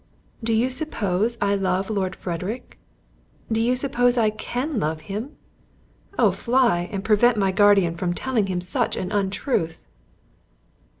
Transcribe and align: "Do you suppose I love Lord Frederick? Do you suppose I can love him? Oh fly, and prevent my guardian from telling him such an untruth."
"Do 0.43 0.51
you 0.51 0.71
suppose 0.71 1.37
I 1.41 1.53
love 1.53 1.91
Lord 1.91 2.15
Frederick? 2.15 2.79
Do 3.51 3.61
you 3.61 3.75
suppose 3.75 4.17
I 4.17 4.31
can 4.31 4.79
love 4.79 5.01
him? 5.01 5.37
Oh 6.17 6.31
fly, 6.31 6.89
and 6.91 7.03
prevent 7.05 7.37
my 7.37 7.51
guardian 7.51 7.93
from 7.95 8.15
telling 8.15 8.47
him 8.47 8.61
such 8.61 8.97
an 8.97 9.11
untruth." 9.11 9.85